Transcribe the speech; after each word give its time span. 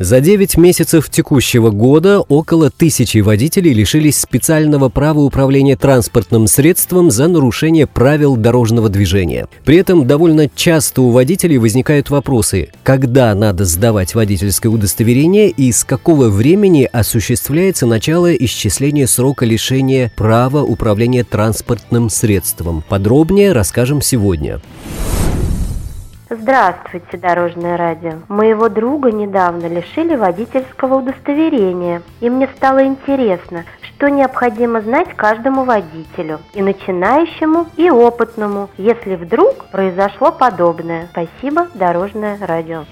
За 0.00 0.20
9 0.20 0.56
месяцев 0.58 1.10
текущего 1.10 1.70
года 1.70 2.20
около 2.20 2.70
тысячи 2.70 3.18
водителей 3.18 3.72
лишились 3.72 4.20
специального 4.20 4.88
права 4.90 5.18
управления 5.18 5.76
транспортным 5.76 6.46
средством 6.46 7.10
за 7.10 7.26
нарушение 7.26 7.88
правил 7.88 8.36
дорожного 8.36 8.88
движения. 8.88 9.48
При 9.64 9.76
этом 9.76 10.06
довольно 10.06 10.48
часто 10.54 11.02
у 11.02 11.10
водителей 11.10 11.58
возникают 11.58 12.10
вопросы, 12.10 12.68
когда 12.84 13.34
надо 13.34 13.64
сдавать 13.64 14.14
водительское 14.14 14.70
удостоверение 14.70 15.50
и 15.50 15.72
с 15.72 15.82
какого 15.82 16.28
времени 16.28 16.88
осуществляется 16.92 17.84
начало 17.84 18.32
исчисления 18.32 19.08
срока 19.08 19.46
лишения 19.46 20.12
права 20.14 20.62
управления 20.62 21.24
транспортным 21.24 22.08
средством. 22.08 22.84
Подробнее 22.88 23.50
расскажем 23.50 24.00
сегодня. 24.00 24.60
Здравствуйте, 26.30 27.16
Дорожное 27.16 27.78
радио. 27.78 28.18
Моего 28.28 28.68
друга 28.68 29.10
недавно 29.10 29.66
лишили 29.66 30.14
водительского 30.14 30.96
удостоверения, 30.96 32.02
и 32.20 32.28
мне 32.28 32.50
стало 32.54 32.84
интересно, 32.84 33.64
что 33.80 34.10
необходимо 34.10 34.82
знать 34.82 35.08
каждому 35.16 35.64
водителю, 35.64 36.40
и 36.52 36.60
начинающему, 36.60 37.66
и 37.78 37.88
опытному, 37.88 38.68
если 38.76 39.16
вдруг 39.16 39.70
произошло 39.72 40.30
подобное. 40.30 41.08
Спасибо, 41.12 41.68
Дорожное 41.74 42.36
радио. 42.42 42.84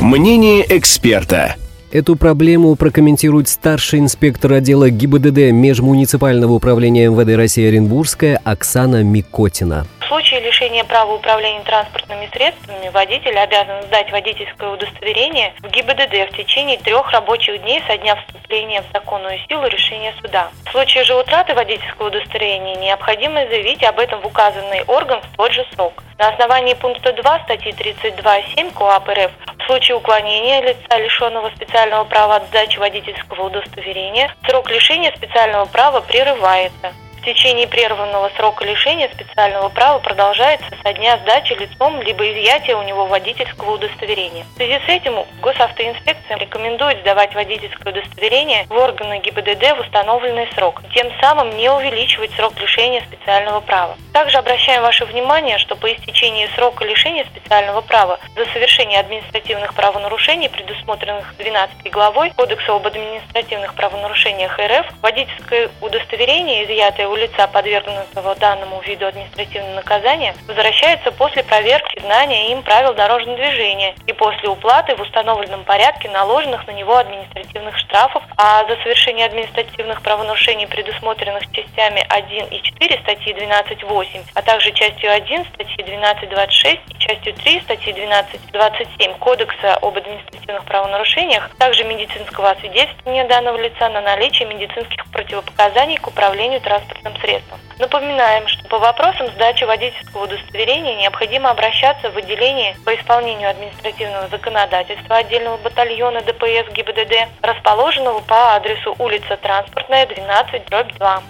Мнение 0.00 0.64
эксперта. 0.74 1.56
Эту 1.92 2.16
проблему 2.16 2.74
прокомментирует 2.76 3.48
старший 3.48 3.98
инспектор 3.98 4.54
отдела 4.54 4.88
ГИБДД 4.88 5.52
Межмуниципального 5.52 6.54
управления 6.54 7.10
МВД 7.10 7.36
России 7.36 7.68
Оренбургская 7.68 8.40
Оксана 8.42 9.02
Микотина 9.02 9.86
случае 10.12 10.40
лишения 10.40 10.84
права 10.84 11.14
управления 11.14 11.62
транспортными 11.62 12.28
средствами 12.34 12.90
водитель 12.90 13.38
обязан 13.38 13.80
сдать 13.84 14.12
водительское 14.12 14.68
удостоверение 14.68 15.54
в 15.60 15.70
ГИБДД 15.70 16.30
в 16.30 16.36
течение 16.36 16.76
трех 16.76 17.10
рабочих 17.12 17.62
дней 17.62 17.82
со 17.86 17.96
дня 17.96 18.16
вступления 18.16 18.82
в 18.82 18.92
законную 18.92 19.38
силу 19.48 19.66
решения 19.68 20.12
суда. 20.20 20.50
В 20.66 20.70
случае 20.70 21.04
же 21.04 21.14
утраты 21.14 21.54
водительского 21.54 22.08
удостоверения 22.08 22.74
необходимо 22.74 23.46
заявить 23.46 23.82
об 23.84 23.98
этом 23.98 24.20
в 24.20 24.26
указанный 24.26 24.84
орган 24.86 25.22
в 25.22 25.36
тот 25.38 25.50
же 25.50 25.64
срок. 25.72 25.94
На 26.18 26.28
основании 26.28 26.74
пункта 26.74 27.14
2 27.14 27.40
статьи 27.44 27.72
32.7 27.72 28.70
КОАП 28.74 29.08
РФ 29.08 29.30
в 29.60 29.64
случае 29.64 29.96
уклонения 29.96 30.60
лица, 30.60 30.98
лишенного 30.98 31.48
специального 31.56 32.04
права 32.04 32.36
от 32.36 32.48
сдачи 32.48 32.78
водительского 32.78 33.46
удостоверения, 33.46 34.30
срок 34.46 34.68
лишения 34.70 35.10
специального 35.16 35.64
права 35.64 36.02
прерывается 36.02 36.92
в 37.22 37.24
течение 37.24 37.68
прерванного 37.68 38.32
срока 38.36 38.64
лишения 38.64 39.08
специального 39.08 39.68
права 39.68 40.00
продолжается 40.00 40.66
со 40.82 40.92
дня 40.92 41.16
сдачи 41.18 41.52
лицом 41.52 42.02
либо 42.02 42.28
изъятия 42.32 42.74
у 42.74 42.82
него 42.82 43.06
водительского 43.06 43.74
удостоверения. 43.74 44.44
В 44.54 44.56
связи 44.56 44.80
с 44.84 44.88
этим 44.88 45.24
госавтоинспекция 45.40 46.36
рекомендует 46.36 46.98
сдавать 47.00 47.32
водительское 47.36 47.92
удостоверение 47.92 48.66
в 48.68 48.72
органы 48.72 49.20
ГИБДД 49.20 49.76
в 49.76 49.80
установленный 49.82 50.48
срок, 50.54 50.82
тем 50.92 51.12
самым 51.20 51.56
не 51.56 51.70
увеличивать 51.70 52.32
срок 52.32 52.60
лишения 52.60 53.02
специального 53.02 53.60
права. 53.60 53.96
Также 54.12 54.38
обращаем 54.38 54.82
ваше 54.82 55.04
внимание, 55.04 55.58
что 55.58 55.76
по 55.76 55.92
истечении 55.92 56.48
срока 56.56 56.84
лишения 56.84 57.24
специального 57.24 57.82
права 57.82 58.18
за 58.34 58.46
совершение 58.46 58.98
административных 58.98 59.74
правонарушений, 59.74 60.48
предусмотренных 60.48 61.36
12 61.38 61.88
главой 61.92 62.30
Кодекса 62.30 62.74
об 62.74 62.84
административных 62.84 63.74
правонарушениях 63.74 64.58
РФ, 64.58 64.86
водительское 65.00 65.70
удостоверение, 65.80 66.64
изъятое 66.64 67.11
у 67.12 67.16
лица, 67.16 67.46
подвергнутого 67.46 68.34
данному 68.36 68.80
виду 68.80 69.06
административного 69.06 69.74
наказания, 69.74 70.34
возвращается 70.48 71.12
после 71.12 71.42
проверки 71.42 72.00
знания 72.00 72.52
им 72.52 72.62
правил 72.62 72.94
дорожного 72.94 73.36
движения 73.36 73.94
и 74.06 74.12
после 74.12 74.48
уплаты 74.48 74.96
в 74.96 75.00
установленном 75.00 75.64
порядке 75.64 76.08
наложенных 76.08 76.66
на 76.66 76.72
него 76.72 76.96
административных 76.96 77.76
штрафов, 77.76 78.22
а 78.36 78.64
за 78.66 78.76
совершение 78.82 79.26
административных 79.26 80.00
правонарушений, 80.02 80.66
предусмотренных 80.66 81.50
частями 81.52 82.04
1 82.08 82.46
и 82.46 82.62
4 82.62 82.98
статьи 83.02 83.34
12.8, 83.34 84.24
а 84.34 84.42
также 84.42 84.72
частью 84.72 85.12
1 85.12 85.44
статьи 85.54 85.84
12.26 85.84 86.80
и 86.88 86.98
частью 86.98 87.34
3 87.34 87.60
статьи 87.60 87.92
12.27 87.92 89.18
Кодекса 89.18 89.74
об 89.76 89.96
административных 89.96 90.64
правонарушениях, 90.64 91.50
также 91.58 91.84
медицинского 91.84 92.50
освидетельствования 92.50 93.28
данного 93.28 93.58
лица 93.58 93.88
на 93.90 94.00
наличие 94.00 94.48
медицинских 94.48 95.04
противопоказаний 95.12 95.98
к 95.98 96.06
управлению 96.06 96.60
транспортным 96.60 97.01
транспортным 97.02 97.16
средством. 97.20 97.58
Напоминаем, 97.78 98.46
что 98.48 98.68
по 98.68 98.78
вопросам 98.78 99.28
сдачи 99.34 99.64
водительского 99.64 100.24
удостоверения 100.24 100.96
необходимо 100.96 101.50
обращаться 101.50 102.10
в 102.10 102.16
отделение 102.16 102.76
по 102.84 102.94
исполнению 102.94 103.50
административного 103.50 104.28
законодательства 104.28 105.16
отдельного 105.16 105.56
батальона 105.58 106.20
ДПС 106.22 106.72
ГИБДД, 106.74 107.28
расположенного 107.42 108.20
по 108.20 108.56
адресу 108.56 108.94
улица 108.98 109.36
Транспортная, 109.42 110.06
12, 110.06 110.66
дробь 110.68 110.96
2. 110.98 111.22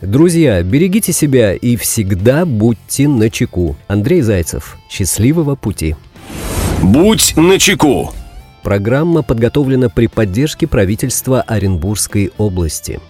Друзья, 0.00 0.62
берегите 0.62 1.12
себя 1.12 1.54
и 1.54 1.76
всегда 1.76 2.46
будьте 2.46 3.08
на 3.08 3.30
чеку. 3.30 3.76
Андрей 3.88 4.20
Зайцев. 4.20 4.76
Счастливого 4.88 5.56
пути. 5.56 5.96
Будь 6.82 7.36
на 7.36 7.58
чеку. 7.58 8.12
Программа 8.62 9.22
подготовлена 9.22 9.88
при 9.88 10.06
поддержке 10.06 10.68
правительства 10.68 11.42
Оренбургской 11.42 12.30
области. 12.38 13.00